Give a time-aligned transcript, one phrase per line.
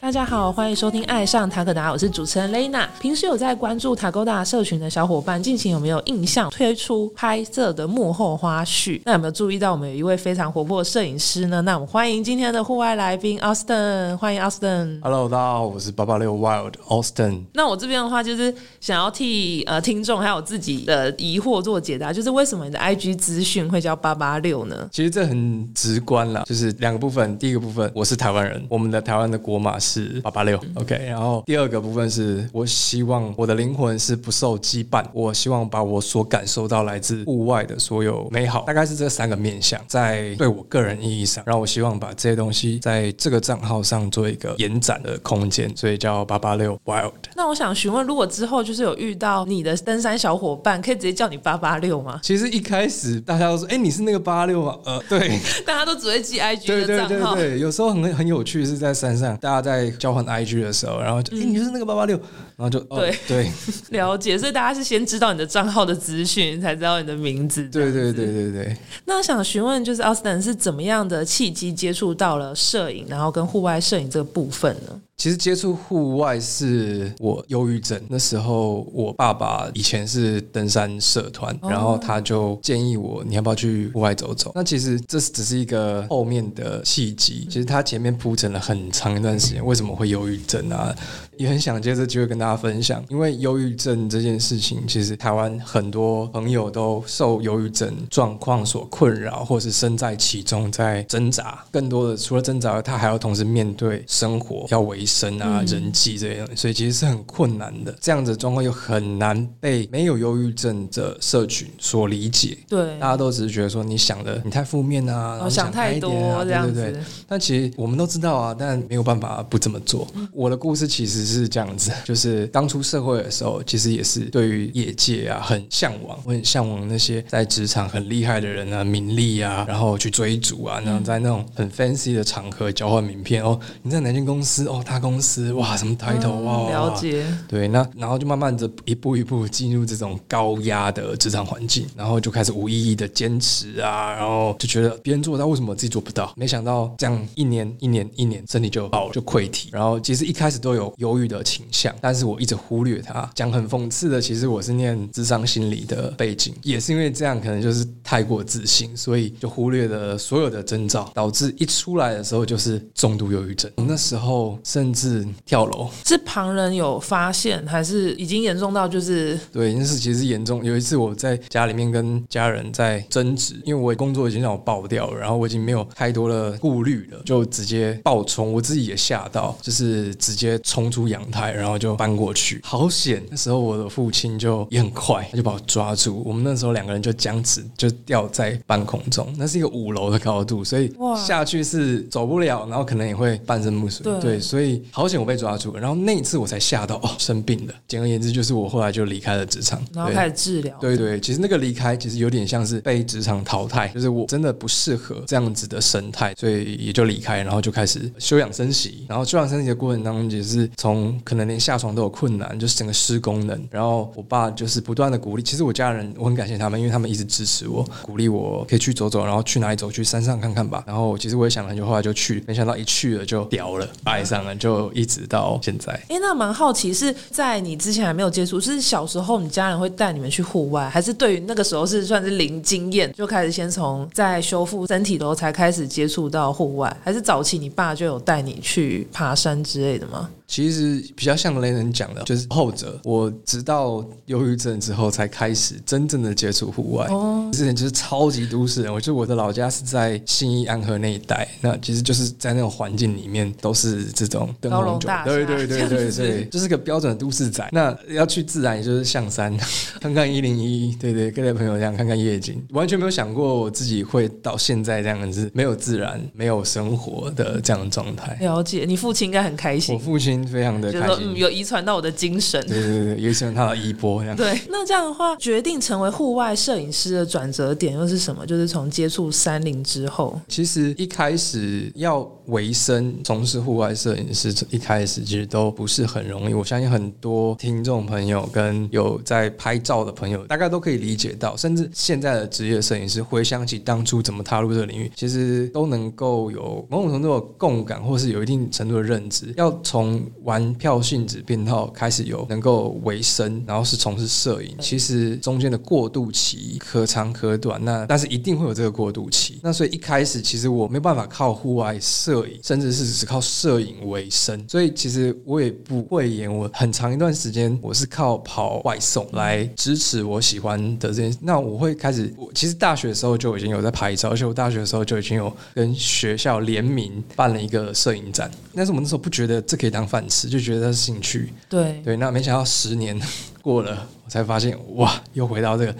[0.00, 2.88] 大家好，欢迎收听《爱上塔可达》，我是主持人 Lena。
[2.98, 9.00] 平时有在关注塔勾达社群的小伙伴，近期有没有印象推出拍摄的幕后花絮？
[9.04, 11.62] 那有没有注意到我们有一位非常活泼的摄影师呢？
[11.62, 14.98] 那我们欢迎今天的户外来宾 Austin，欢迎 Austin。
[15.00, 17.44] Hello，大家好，我是八八六 Wild Austin。
[17.52, 24.88] 那我这边的话，就是想要替呃听众还有自己的疑惑做解答，就是为什么你的 IG 资讯会叫八八六呢？
[24.90, 27.36] 其实这很直观啦，就是两个部分。
[27.36, 30.94] 第一个部分，我是台湾人，我们的台湾的国码是八八六，OK。
[31.06, 47.12] 然后第二个部分是我希望我的灵魂是不受羁绊，我希望把我所感受到来自户外的所有美好，大概是这三个面向，在对我个人意义上，然后我希望把这些东西在这个账号上做一个延展的空间，所以叫八八六 Wild。
[47.36, 52.18] 那我想询问，如果之后就是有遇到你的登山小伙伴，可以直接叫你八八六吗？
[52.22, 54.78] 其实一开始大家都说，哎、你是那个八六吗？
[54.86, 55.34] 呃，对。
[55.66, 57.08] 大家都只会记 IG 对对。
[57.08, 62.16] 对对，有时候很很有趣，是在山上，大家在交换 IG 的时候，然后就，哎、你就是那个八八六，
[62.56, 63.52] 然后就，哦、对对
[63.98, 67.64] 了解，所以大家是先知道你的账号的资讯，才知道你的名字。
[67.70, 75.00] 对对对对对，那想询问，就是 Austin 是怎么样的契机接触到了摄影，然后跟户外摄影这个部分呢？
[75.16, 84.52] 其实接触户外是我忧郁症那时候，我爸爸以前是登山社团，然后他就建议我你要不要去户外走走。
[84.54, 90.94] 那其实这只是一个后面的契机，其实他前面铺陈了很长一段时间，为什么会忧郁症啊？
[91.36, 101.64] 也很想借这机会跟大家分享，因为忧郁症这件事情，其实台湾很多朋友都受忧郁症状况所困扰，或是身在其中在挣扎。
[101.70, 107.94] 更多的除了挣扎，他还要同时面对生活要维生啊、人际这样，所以其实是很困难的。
[108.00, 112.58] 这样子的状况又很难被没有忧郁症的社群所理解。
[112.68, 117.02] 对，大家都只是觉得说你想的你太负面啊，然后哦想太多这样对对。
[117.26, 120.06] 但其实我们都知道啊，但没有办法不这么做。
[120.32, 137.24] 我的故事其实是这样子， 就是当初社会的时候，其实也是对于业界啊很向往，我很向往那些在职场很厉害的人啊，名利啊，然后去追逐啊，然后在那种很 fancy 的场合交换名片哦，你在哪间公司哦，大公司哇，什么 title 哇、了解。
[137.48, 146.32] 对，那然后就慢慢的一步一步进入这种高压的职场环境，然后就开始无意义的坚持啊，然后就觉得别人做得到，为什么我自己做不到？
[146.36, 149.68] 没想到这样一年一年一年，身体就爆了，就溃体。
[149.72, 153.28] 然后其实一开始都有有忧郁的倾向，但是我一直忽略它。
[153.34, 163.70] 讲很讽刺的，其实我是念智商心理的背景，也是因为这样，可能就是太过自信，所以就忽略了所有的征兆，导致一出来的时候就是重度忧郁症。
[163.76, 165.88] 那时候甚至跳楼。
[166.04, 170.64] 是旁人有发现，还是已经严重到就是对，那是其实严重。
[170.64, 183.22] 有一次我在家里面跟家人在争执，因为我工作已经让我爆掉了，然后我已经没有太多的顾虑了，就直接爆冲，我自己也吓到，就是直接冲出阳台，然后就搬过去，好险！
[183.30, 194.04] 那时候我的父亲就也很快，他就把我抓住，我们那时候两个人就僵持，就吊在半空中，那是一个五楼的高度，所以哇下去是走不了，然后可能也会半身不遂。
[194.04, 197.74] 对对，所以好险我被抓住了，然后那一次我才吓到哦，生病了。
[197.88, 200.76] 简而言之，就是我后来就离开了职场，然后开始治疗？
[200.80, 209.04] 对对，其实那个离开其实有点像是被职场淘汰，就是我真的不适合这样子的生态，所以也就离开，然后就开始休养生息。
[209.08, 210.93] 然后休养生息的过程当中，也是从
[211.24, 213.60] 可能连下床都有困难，就是整个失功能。
[213.70, 220.82] 然后我爸就是不断的鼓励，其实我家人我很感谢他们，因为他们一直支持我，鼓励我可以去走走，然后去哪里走，去山上看看吧。
[220.86, 225.92] 然后其实我也想了很久，后来就去，没想到一去了就屌了，爱上了，就一直到现在。
[226.08, 240.28] 哎，那蛮好奇，是在你之前还没有接触，是小时候你家人会带你们去户外，还是对于那个时候是算是零经验，就开始先从在修复身体的时候才开始接触到户外，还是早期你爸就有带你去爬山之类的吗？
[240.46, 240.83] 其实
[241.14, 243.00] 比较像雷人讲的，就是后者。
[243.04, 247.06] 我直到忧郁症之后，才开始真正的接触户外。
[247.08, 257.68] 哦，之前就是超级都市人，我觉得我的老家是在信义安和那一带，那其实就是在那种环境里面都是这种灯高楼红酒大厦对对对对 就是个标准的都市仔。
[257.72, 259.56] 那要去自然，也就是象山，
[260.00, 268.36] 看看一零一，对对，跟着朋友这样看看夜景，完全没有想过我自己会到现在这样子，没有自然、没有生活的这样的状态。
[268.40, 272.64] 了解，你父亲应该很开心我，父亲非常的开心，就是说嗯，有遗传到我的精神。
[272.68, 274.36] 对对对，有一次他的衣钵这样。
[274.36, 278.44] 对，那这样的话，决定成为户外摄影师的转折折点又是什么？
[278.44, 286.52] 就是从接触山林之后，其实一开始要维生从事户外摄影师，一开始其实都不是很容易。
[286.52, 299.54] 我相信很多听众朋友跟有在拍照的朋友，大概都可以理解到，甚至现在的职业摄影师回想起当初怎么踏入这个领域，其实都能够有某种程度的共感，或是有一定程度的认知。
[299.56, 307.84] 要从玩票性质变到开始有能够维生，然后是从事摄影，其实中间的过渡期可长可短。
[307.84, 309.58] 那但是一定会有这个过渡期。
[309.62, 314.64] 那所以一开始其实我没办法靠户外摄影，甚至是只靠摄影为生。
[314.68, 321.36] 所以其实我也不会演，我很长一段时间我是靠跑外送来支持我喜欢的这件。
[321.40, 328.50] 那我会开始，我其实大学的时候就已经有在拍照，而且我大学的时候就已经有跟学校联名办了一个摄影展。
[328.74, 331.52] 但是我那时候不觉得这可以当饭吃，就觉得是兴趣。
[331.68, 333.20] 对对，那没想到十年
[333.60, 335.94] 过了，我才发现哇，又回到这个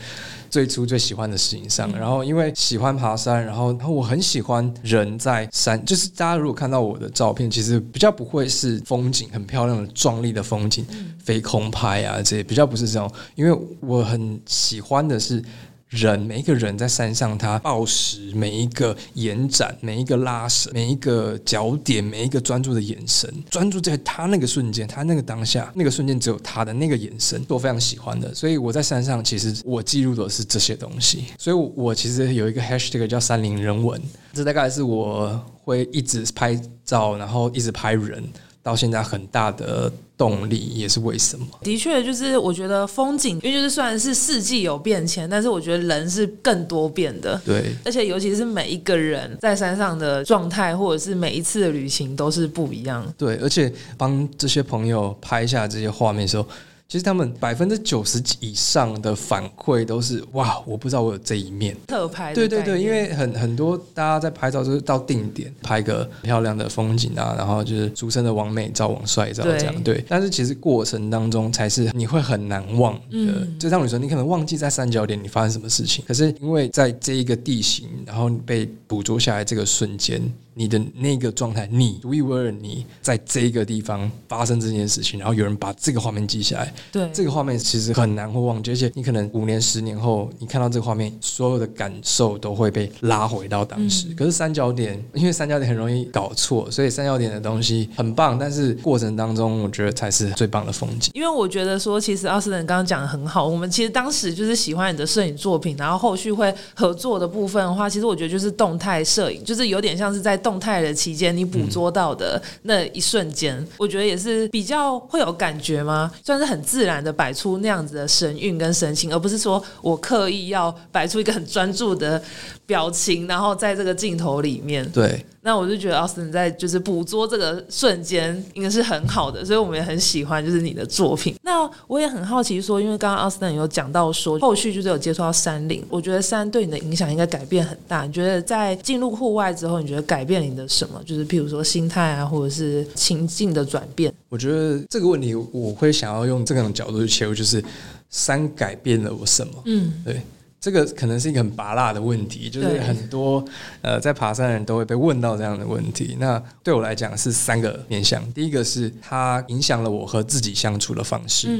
[0.48, 1.90] 最初最喜欢的事情上。
[1.98, 10.86] 然后因为喜欢爬山，然后然后我很喜欢人在山，就是大家如果看到我的照片，其实比较不会是风景很漂亮的壮丽的风景，
[11.18, 15.42] 飞空拍啊这些比较不是这种，因为我很喜欢的是。
[15.88, 28.34] 人每一个人在山上，他抱实每一个延展，每一个拉伸，每一个脚点，每一个专注的眼神，专注在他那个瞬间，他那个当下，那个瞬间只有他的那个眼神，是我非常喜欢的。
[28.34, 31.26] 所以我在山上，其实我记录的是这些东西。
[31.38, 34.00] 所以，我其实有一个 hashtag 叫山林人文，
[34.32, 38.24] 这大概是我会一直拍照，然后一直拍人。
[38.64, 41.46] 到现在很大的动力也是为什么？
[41.60, 47.38] 的确，就是我觉得风景，因为就是虽然是四季有变迁，但是我觉得人是更多变的。
[47.44, 53.06] 对，而且尤其是每一个人在山上的状态，或者是每一次的旅行都是不一样。
[53.18, 56.46] 对，而且帮这些朋友拍下这些画面的时候。
[56.86, 62.32] 其实他们百分之九十以上的反馈都是哇，我不知道我有这一面特拍。
[62.32, 69.82] 对对对，因为很很多大家在拍照就是到定点拍个漂亮的风景啊，然后就是俗称的王美照、王帅照这样。
[69.82, 73.48] 对，但是其实过程当中才是你会很难忘的。
[73.58, 80.22] 就像你说，你可能忘记在三角点你发生什么事情，可是因为在这一个地形，然后被捕捉下来这个瞬间。
[80.54, 94.08] 你的那个状态，你独一无二，你在这个地方发生这件事情，然后有人把这个画面记下来，对，这个画面其实很难会忘记，而且你可能五年、十年后，你看到这个画面，所有的感受都会被拉回到当时。
[94.14, 101.10] 可是三角点，因为三角点很容易搞错，所以三角点的东西很棒，但是过程当中，我觉得才是最棒的风景。
[101.14, 116.12] 因为我觉得说，其实奥斯顿刚刚讲的很好，我们其实当时就是喜欢你的摄影作品，然后后续会合作的部分的话，其实我觉得就是动态摄影，就是有点像是在动态的期间，你捕捉到的那一瞬间，我觉得也是比较会有感觉吗？
[116.22, 122.22] 算是很自然的摆出那样子的神韵跟神情，而不是说我刻意要摆出一个很专注的
[122.66, 124.88] 表情，然后在这个镜头里面。
[124.90, 125.24] 对。
[125.44, 131.36] 那我就觉得奥斯汀在就是捕捉这个瞬间应该是很好的，所以我们也很喜欢就是你的作品。
[131.42, 138.06] 那我也很好奇说，因为刚刚奥斯汀有讲到说，后续就是有接触到山林，我觉得山对你的影响应该改变很大。
[138.06, 140.98] 你觉得在进入户外之后，你觉得改变你的什么？
[141.04, 144.10] 就是譬如说心态啊，或者是情境的转变？
[144.30, 147.62] 我觉得这个问题我会想要用这种角度去切入，就是
[148.08, 149.52] 山改变了我什么？
[149.66, 150.22] 嗯，对。
[150.64, 153.44] 这个可能是一个很拔辣的问题，就是很多
[153.82, 156.16] 呃在爬山的人都会被问到这样的问题。
[156.18, 161.50] 那对我来讲是三个面向：第一个是它影响了我和自己相处的方式；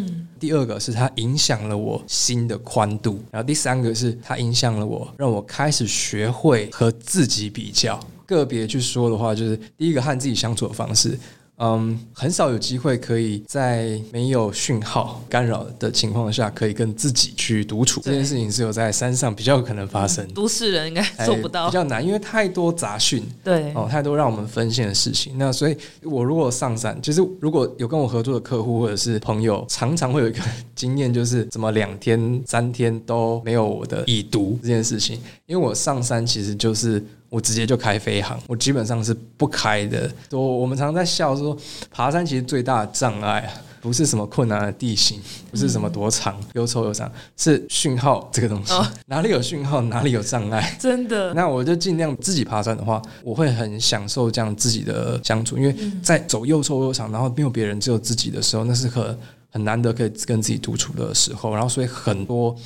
[0.40, 8.00] 第二个是它影响了我心的宽度；然后第三个是它影响了我，让我开始学会和自己比较。
[8.24, 11.18] 个别去说的话，就是第一个和自己相处的方式。
[11.58, 18.00] 嗯，很少有机会可以在没有讯号干扰的情况下，可以跟自己去独处。
[18.04, 25.38] 这件事情只有在山上比较有可能发生，都市人应该做不到，比较难，因为太多杂讯，对哦，太多让我们分心的事情。
[25.38, 30.40] 那所以，我如果上山，其实如果有跟我合作的客户或者是朋友，常常会有一个
[30.74, 37.00] 经验，就是怎么两天三天都没有我的已读这件事情，因为我上山其实就是。
[37.34, 40.08] 我直接就开飞航，我基本上是不开的。
[40.30, 41.56] 我我们常常在笑说，
[41.90, 43.50] 爬山其实最大的障碍啊，
[43.80, 48.72] 不是什么困难的地形，不是什么多长又臭又长，是讯号这个东西。
[49.06, 50.76] 哪里有讯号，哪里有障碍。
[50.78, 51.34] 真的。
[51.34, 59.18] 那我就尽量自己爬山的话，我会很享受这样自己的相处，因为在走又臭又长，然后没有别人，只有自己的时候，那是很
[59.50, 61.52] 很难得可以跟自己独处的时候。
[61.52, 62.56] 然后所以很多。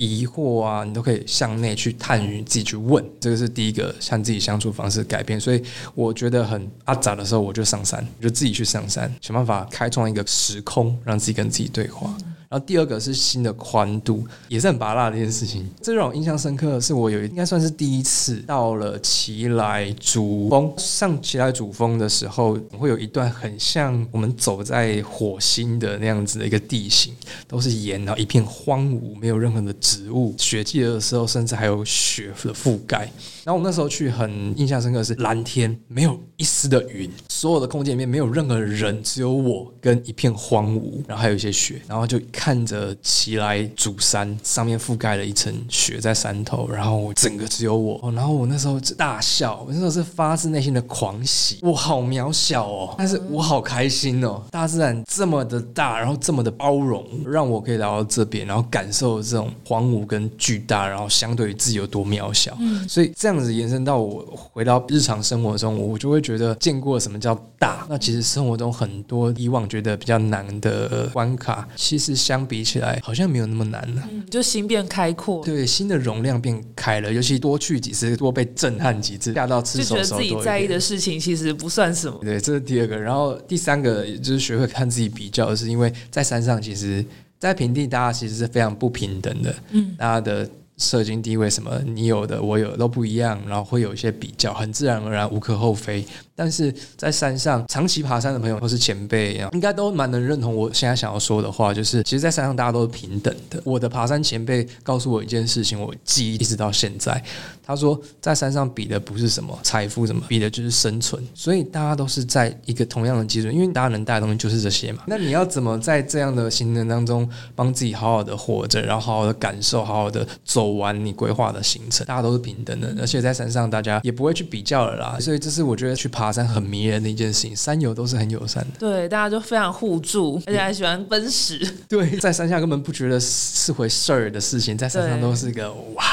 [0.00, 5.38] 疑惑啊，你都可以向内去探寻，自己去问，这个是第一个向自己相处方式改变。
[5.38, 5.62] 所以
[5.94, 12.16] 我觉得很阿杂的时候，我就上山，我就自己去上山，想办法开创一个时空，让自己跟自己对话。
[12.50, 15.70] 然后第二个是心的宽度，也是很拔辣的一件事情。
[15.80, 20.74] 这让我印象深刻的是，我有应该算是第一次到了奇来主峰。
[20.76, 27.14] 上奇来主峰的时候，会有一段很像我们走在火星的那样子的一个地形，
[27.46, 30.34] 都是岩，然后一片荒芜，没有任何的植物。
[30.36, 33.08] 雪季的时候，甚至还有雪的覆盖。
[33.50, 62.56] 然后我那时候去很印象深刻的是蓝天，没有一丝的云，所有的空间里面没有任何人，只有我跟一片荒芜，然后还有一些雪，然后就看着奇来主山上面覆盖了一层雪在山头，然后整个只有我，然后我那时候大笑，我那时候是发自内心的狂喜，我好渺小哦，但是我好开心哦，大自然这么的大，然后这么的包容，让我可以来到这边，然后感受这种荒芜跟巨大，然后相对于自己有多渺小，
[62.88, 67.86] 所以这样子延伸到我回到日常生活中，我就会觉得见过什么叫大。
[67.88, 74.02] 那其实生活中很多以往觉得比较难的关卡，其实相比起来好像没有那么难了。
[74.10, 82.18] 嗯，就心变开阔，对，心的容量变开了，尤其多去几次，多被震撼几次，吓到吃就觉得自己在意的事情其实不算什么。
[82.22, 82.96] 对，这是第二个。
[82.96, 87.04] 然后第三个就是学会看自己比较，是因为在山上，其实，
[87.38, 90.48] 在平地大家其实是非常不平等的，嗯，大家的
[90.80, 96.04] 社经地位什么，你有的我有都不一样，然后会有一些比较，很自然而然，无可厚非。
[96.40, 103.60] 但是在山上长期爬山的朋友或是前辈，然后应该都蛮能认同我现在想要说的话，就是其实，在山上大家都是平等的。
[103.62, 107.22] 我的爬山前辈告诉我一件事情，我记忆一直到现在。
[107.62, 111.22] 他说，在山上比的不是什么财富，什么比的就是生存。
[111.34, 115.02] 所以大家都是在一个同样的基准，因为大家能带的东西就是这些嘛。
[115.06, 122.04] 那你要怎么在这样的行程当中，帮自己好好的活着，然后好好的感受，好好的走完你规划的行程？
[122.06, 125.18] 大家都是平等的，而且在山上大家也不会去比较了啦。
[125.20, 128.70] 所以这是我觉得去爬山很迷人的一件事情，山友都是很友善的。
[128.78, 131.58] 对，大家就非常互助，而且还喜欢奔驰，
[131.88, 136.04] 对，在山下根本不觉得是回事儿的事情，在山上都是个哇。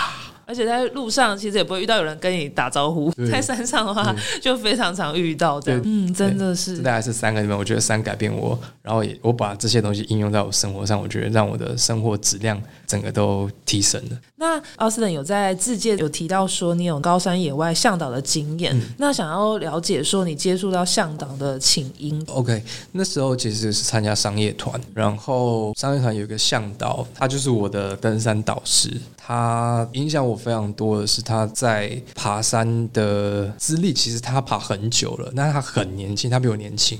[0.47, 3.11] 而且在路上其实也不会遇到有人跟你打招呼。
[3.29, 5.81] 在山上的话，就非常常遇到这样。
[5.83, 6.77] 嗯，真的是。
[6.77, 14.17] 大概是三个里面，我觉得山改变我，然后也我把这些东西应用在我生活上，我觉得让我的生活质量整个都提升了。
[14.37, 22.23] 那奥斯顿有在自介有提到说你有高山野外向导的经验，嗯那想要了解说你接触到向导的起因。
[22.27, 22.63] OK，
[22.93, 28.89] 那时候其实是参加商业团，然后商业团有一个向导，他就是我的登山导师。
[29.27, 36.97] 他影响我非常多的是他在爬山的资历，其实他爬很久了，那他很年轻，他比我年轻。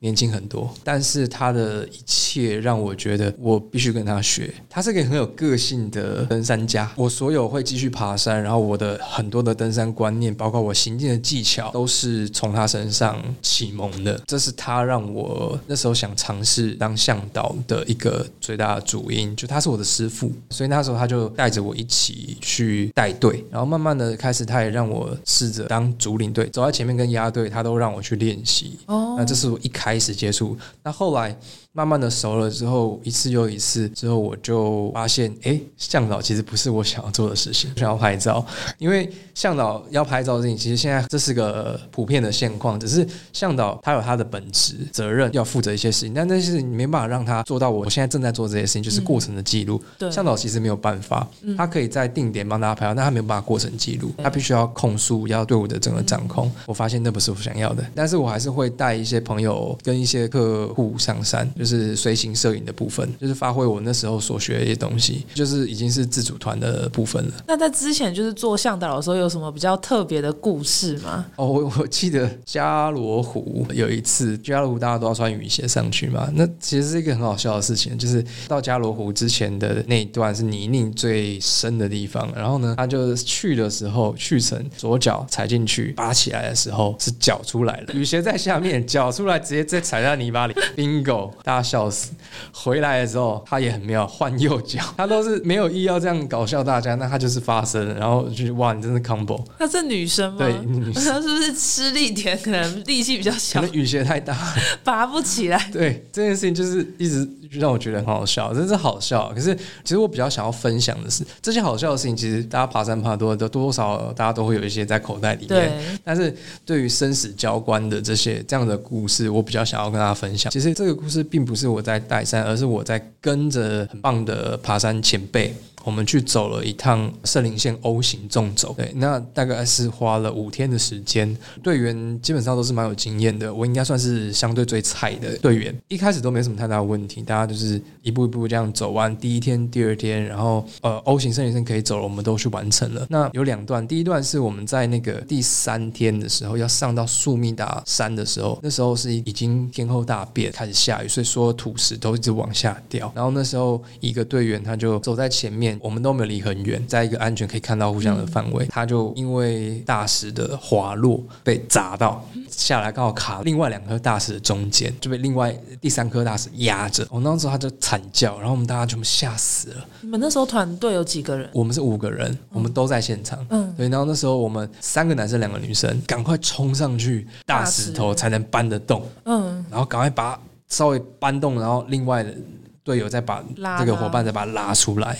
[0.00, 4.52] 年轻很多，但是他的一切让我觉得我必须跟他学。
[4.68, 6.90] 他是个很有个性的登山家。
[6.96, 14.20] 我所有会继续爬山，然后我的很多的登山观念，包括我行进的技巧，都是从他身上启蒙的。
[14.26, 28.78] 这是他让我那时候想尝试当向导的一个最大的主因，就他是我的师傅，所以那时候他就带着我一起去带队，然后慢慢的开始，他也让我试着当主领队，走在前面跟压队，他都让我去练习。
[28.86, 31.36] 哦那这是我一开始接触，那后来
[31.72, 38.44] 慢慢的熟了之后，一次又一次之后，我就发现，哎，向导其实不是我想要做的事情， 想要拍照，
[38.78, 49.82] 因为向导要拍照的事情，其实现在这是个普遍的现况，只是向导他有他的本职责任要负责一些事情，但那是你没办法让他做到我现在正在做这些事情，就是过程的记录。
[49.98, 56.50] 对向导其实没有办法，他可以在定点帮大家拍照，但他没有办法过程记录，他必须要控诉，要对我的整个掌控。
[56.64, 67.32] 我发现那不是我想要的，但是我还是会带一些朋友跟一些客户上山，就是随行摄影的部分，就是发挥我那时候所学的一些东西，就是已经是自主团的部分了。
[67.46, 71.26] 那在之前就是做向导的时候，有什么比较特别的故事吗？
[71.36, 92.12] 哦， 我我记得加罗湖有一次，加罗湖大家都要穿雨鞋上去嘛，那其实是一个很好笑的事情，就是到加罗湖之前的那一段是泥泞最深的地方，然后呢，他就去的时候去程左脚踩进去，拔起来的时候是脚出来了，雨鞋在下面，脚出来直接再踩在泥巴里，bingo，大家笑死。
[92.52, 100.38] 回来的时候他也很妙，换右脚，他都是没有意要这样搞笑大家，那他就是发生，然后就是哇，你真是 combo，那是女生吗？
[100.38, 104.36] 对，女生她是不是吃力点，可能力气比较可小，能雨鞋太大。
[104.84, 105.70] 拔不起来？
[105.72, 109.32] 对这件事情，就是一直让我觉得很好笑，真是好笑。
[109.34, 115.72] 可是其实我比较想要分享的是，这些好笑的事情，其实大家爬山爬多的多少大家都会有一些在口袋里面。
[116.04, 120.52] 但是对于生死交关的这些这样的故事，我比较比较想要跟大家分享。
[120.52, 125.54] 其实这个故事并不是我在带山，而是我在跟着很棒的爬山前辈。
[125.86, 131.34] 我们去走了一趟圣林线 O 型纵走，对，那大概是花了五天的时间。
[131.62, 135.72] 队员基本上都是蛮有经验的，我应该算是相对最菜的队员。
[135.86, 139.16] 一开始都没什么太大的问题，大家就是一步一步这样走完。
[139.16, 143.06] 第一天、第二天，然后呃 O 型圣林线可以走了，我们都去完成了。
[143.08, 153.12] 那有两段，第一段是我们在那个第三天的时候要上到宿密达山的时候，那时候是已经天候大变，开始下雨，所以说土石都一直往下掉。
[153.14, 167.06] 然后那时候一个队员他就走在前面，我们都没有离很远，在一个安全可以看到互相的范围，他就因为大石的滑落被砸到下来，刚好卡另外两颗大石的中间，就被另外第三颗大石压着。
[167.10, 169.86] 我那时候他就惨叫，然后我们大家全部吓死了。
[170.00, 171.48] 你们那时候团队有几个人？
[171.52, 173.38] 我们是五个人，我们都在现场。
[173.50, 173.88] 嗯，对。
[173.88, 179.02] 然后那时候我们三个男生，两个女生，赶快冲上去，大石头才能搬得动。
[179.24, 182.34] 嗯，然后赶快把稍微搬动，然后另外的
[182.82, 183.44] 队友再把
[183.78, 185.18] 这个伙伴再把他拉出来。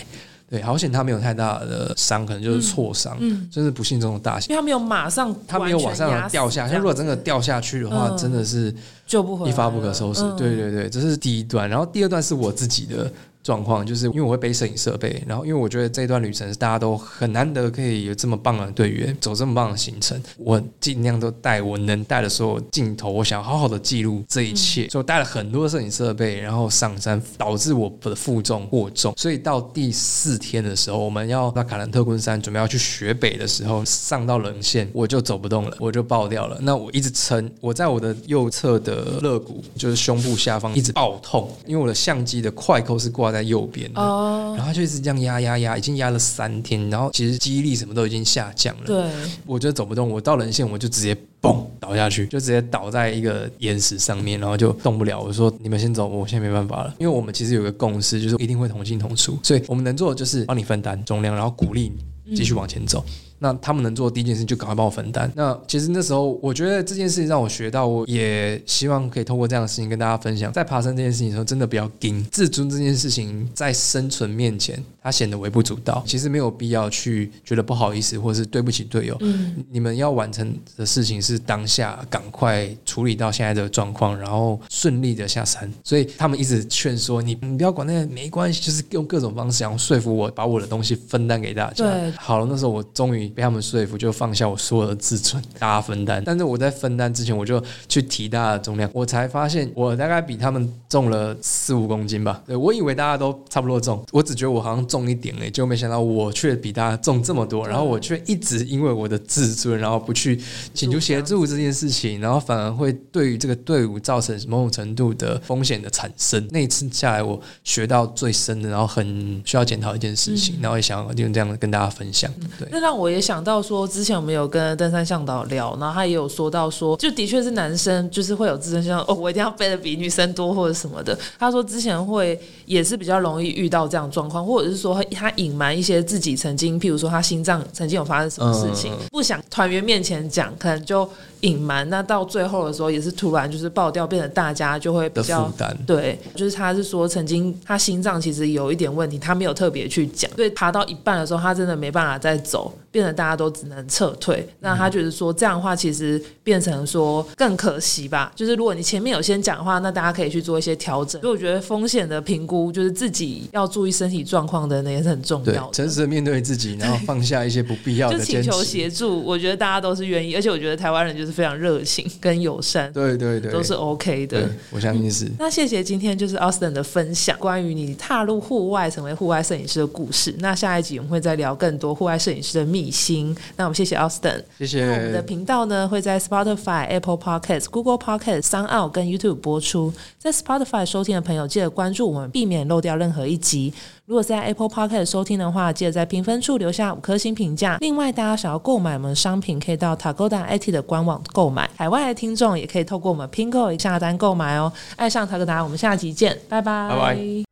[0.49, 3.17] 对，好险他没有太大的伤，可能就是挫伤，
[3.51, 4.49] 真是不幸中的大幸。
[4.49, 6.67] 因为他没有马上，他没有往上掉下。
[6.67, 8.73] 他如果真的掉下去的话，真的是
[9.05, 10.21] 救不回，一发不可收拾。
[10.37, 11.69] 对对对，这是第一段。
[11.69, 13.11] 然后第二段是我自己的。
[13.47, 36.57] 状况就是因为我会背摄影设备，然后因为我觉得这段旅程是大家都很难得可以有这么棒的队员走这么棒的行程，我尽量都带我能带的所有镜头，我想好好的记录这一切，所以我带了很多摄影设备，然后上山导致我的负重过重，所以到第四天的时候，我们要到卡兰特昆山准备要去雪北的时候，上到棱线我就走不动了，我就爆掉了。
[36.59, 43.36] 那我一直撑，我在我的右侧的肋骨就是胸部下方一直爆痛，因为我的相机的快扣是挂在。
[43.37, 48.83] 在右边的，然后他就一直这样压压压，已经压了三天，然后其实记忆力什么都已经下降了。
[48.85, 49.05] 对，
[49.45, 55.21] 我觉得走不动，我到人线我就直接嘣倒下去，就直接倒在一个岩石上面，然后就动不了。
[55.21, 61.91] 我说你们先走，我现在没办法了，因为我们其实有个共识，就是一定会同进同出，所以我们能做的就是帮你分担重量，然后鼓励
[62.25, 63.05] 你继续往前走。
[63.39, 65.31] 那他们能做的第一件事就赶快帮我分担。
[65.35, 70.51] 那其实那时候我觉得这件事情让我学到，我也希望可以通过这样的事情跟大家分享。
[70.51, 76.03] 在爬山这件事情的时候，真的不要盯，自尊这件事情在生存面前，它显得微不足道。
[76.05, 79.15] 其实没有必要去觉得不好意思，或者是对不起队友。
[79.21, 85.71] 嗯，你们要完成的事情是当下赶快处理到现在的状况，然后顺利的下山。
[85.83, 91.85] 所以他们一直劝说你，你不要管那个，没关系，就是用各种方式然后说服我，把我的东西分担给大家。
[91.85, 93.27] 对，好了，那时候我终于。
[93.37, 96.23] 被他们说服，就放下我所有的自尊，大家分担。
[96.25, 102.41] 但是我在分担之前，我就去提大家的重量，我才发现我大概比他们重了四五公斤吧。
[102.47, 107.67] 对我以为大家都差不多重，我只觉得我好像重一点哎，就没想到我却比大家重这么多。
[107.67, 110.39] 然后我却一直因为我的自尊，然后不去
[110.73, 116.47] 请求协助这件事情，然后反而会对于这个队伍造成某种程度的风险的产生。
[116.51, 122.31] 那一次下来，我学到最深的，然后很需要检讨一件事情，然后也想用这样跟大家分享。
[122.57, 123.17] 对，那让我也。
[123.17, 131.17] 也想到说，之前我们有跟登山向导聊，然后他也有说到说，就的确是男生就是会有自尊心，哦，我一定要背的比女生多或者什么的。
[131.39, 141.09] 他说之前会也是比较容易遇到这样状况，或者是说他隐瞒一些自己曾经，譬如说他心脏曾经有发生什么事情，不想团员面前讲，可能就。
[141.41, 145.51] 隐瞒，那到最后的时候也是突然就是爆掉，变成大家就会比较
[145.85, 154.47] 对，就是他是说曾经他心脏其实有一点问题，他没有特别去讲，所以爬到一半的时候他真的没办法再走，变得大家都只能撤退。
[154.59, 161.21] 那他觉得说这样的话其实变成说更可惜吧，就是如果你前面有先讲的话，那大家可以去做一些调整。
[161.21, 165.69] 所以我觉得风险的评估就是自己要注意身体状况的，那也是很重要。
[165.71, 169.23] 诚实的面对自己，然后放下一些不必要的 请求协助。
[169.23, 171.26] 我觉得大家都是愿意，而且我觉得台湾人就是。
[171.27, 174.49] 是非常热情跟友善，对对对，都是 OK 的。
[174.71, 175.29] 我相信是。
[175.37, 180.33] 那谢谢今天就是 Austin 的分享，关于你踏入户外成为户外摄影师的故事。
[180.39, 183.35] 那下一集我们会再聊更多户外摄影师的秘辛。
[183.57, 184.83] 那我们谢谢 Austin，谢谢。
[184.83, 189.93] 我们的频道呢会在 Spotify、Apple Podcasts、Google Podcasts、s o u n 跟 YouTube 播出。
[190.17, 193.73] 在 Spotify 收听的朋友记得关注我们，避免漏掉任何一集。
[194.07, 197.77] 如果在 Apple Podcast 收听的话，记得在评分处留下五颗星评价。
[197.81, 201.69] 另外，大家想要购买我们商品，可以到 Tagoda IT 的官网购买。
[201.75, 204.71] 海外的听众也可以透过我们 Pinko 下单购买哦。
[204.95, 207.46] 爱上 Tagoda，我们下集见，拜拜。